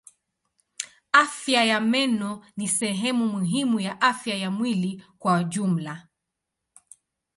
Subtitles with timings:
[1.13, 6.07] Afya ya meno ni sehemu muhimu ya afya ya mwili kwa jumla.